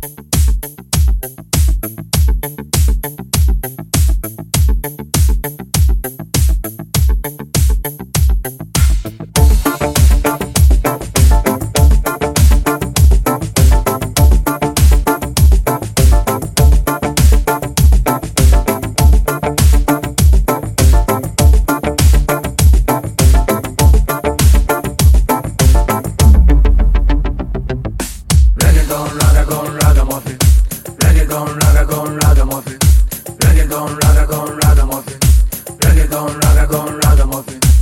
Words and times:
Thank 0.00 0.28
gone 28.88 29.18
raga 29.18 29.44
gone 29.44 29.76
ragamuffin. 29.80 30.38
Reggae 31.02 31.28
gone 31.28 31.58
ragga, 31.58 31.84
gone 31.86 32.16
ragamuffin. 32.16 32.78
Reggae 33.38 33.68
gone 33.68 33.96
raga 33.98 34.26
gone 34.26 34.58
ragamuffin. 34.60 35.18
Reggae 35.80 36.08
gone 36.10 36.38
raga 36.40 36.66
gone 36.66 36.98
ragamuffin. 37.00 37.77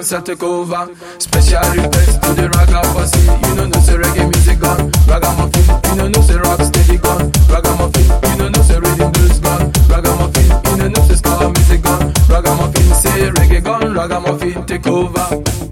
Dancer 0.00 0.20
take 0.22 0.42
over. 0.42 0.88
Special 1.18 1.60
request 1.76 2.22
to 2.22 2.32
the 2.32 2.48
ragamuffin. 2.56 3.48
You 3.48 3.54
know 3.54 3.66
no 3.66 3.80
say 3.80 3.96
reggae 4.00 4.24
music 4.32 4.58
gone. 4.58 4.90
Ragamuffin. 5.06 5.64
You 5.90 5.96
know 5.96 6.08
no 6.08 6.20
say 6.22 6.36
rock 6.36 6.60
steady 6.62 6.96
gone. 6.96 7.30
Ragamuffin. 7.52 8.08
You 8.30 8.36
know 8.38 8.48
no 8.48 8.62
say 8.62 8.78
rhythm 8.80 9.12
blues 9.12 9.38
gone. 9.40 9.70
Ragamuffin. 9.92 10.48
You 10.70 10.76
know 10.76 10.88
no 10.88 11.00
say 11.04 11.16
ska 11.16 11.52
music 11.52 11.82
gone. 11.82 12.12
Ragamuffin 12.30 12.94
say 12.94 13.30
reggae 13.36 13.62
gone. 13.62 13.92
Ragamuffin 13.94 14.64
take 14.64 14.86
over. 14.86 15.69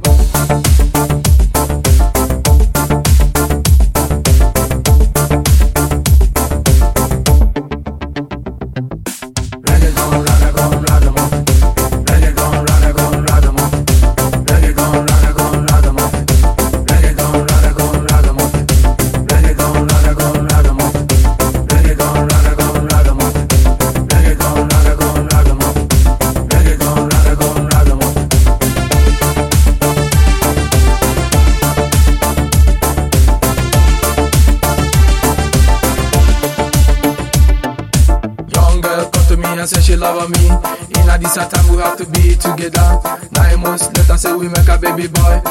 And 39.59 39.69
say 39.69 39.81
she 39.81 39.97
love 39.97 40.31
me. 40.31 40.47
In 40.47 41.09
a 41.09 41.19
this 41.19 41.35
time 41.35 41.69
we 41.75 41.83
have 41.83 41.99
to 41.99 42.07
be 42.07 42.37
together. 42.37 43.01
Nine 43.33 43.61
months 43.61 43.87
later 43.89 44.17
say 44.17 44.33
we 44.33 44.47
make 44.47 44.69
a 44.69 44.79
baby 44.79 45.09
boy. 45.09 45.43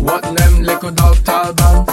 What 0.00 0.24
name 0.32 0.62
like 0.62 0.82
a 0.82 0.90
Doctor 0.90 1.30
Alban? 1.30 1.84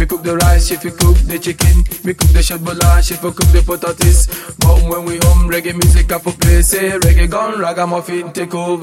Me 0.00 0.04
cook 0.04 0.24
the 0.24 0.36
rice, 0.36 0.66
she 0.66 0.74
fi 0.74 0.90
cook 0.90 1.16
the 1.30 1.38
chicken. 1.38 1.84
Me 2.02 2.12
cook 2.12 2.30
the 2.30 2.42
shot 2.42 2.64
bola, 2.64 3.00
she 3.00 3.14
fi 3.14 3.30
cook 3.30 3.36
the 3.54 3.62
potatoes. 3.64 4.26
But 4.58 4.82
when 4.90 5.04
we 5.04 5.18
home, 5.22 5.48
reggae 5.48 5.74
music 5.74 6.10
up 6.10 6.22
for 6.22 6.32
play. 6.32 6.60
Say 6.60 6.90
reggae 6.90 7.30
gone, 7.30 7.60
ragamuffin 7.60 8.32
take 8.32 8.54
over. 8.54 8.82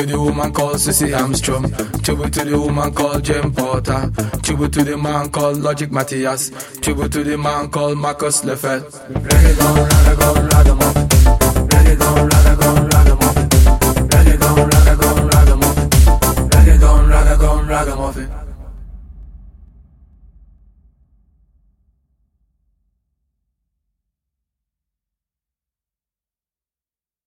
To 0.00 0.06
the 0.06 0.20
woman 0.20 0.52
called 0.52 0.80
Cissy 0.80 1.12
Armstrong. 1.12 1.70
Tribute 2.02 2.32
to 2.32 2.44
the 2.44 2.58
woman 2.58 2.92
called 2.92 3.22
Jane 3.22 3.52
Porter. 3.52 4.10
Tribute 4.42 4.72
to 4.72 4.84
the 4.84 4.96
man 4.96 5.30
called 5.30 5.58
Logic 5.58 5.90
Matthias. 5.90 6.50
Tribute 6.80 7.12
to 7.12 7.24
the 7.24 7.36
man 7.36 7.68
called 7.68 7.98
Marcus 7.98 8.42
gone, 10.16 10.48
ragamuffin. 10.48 11.39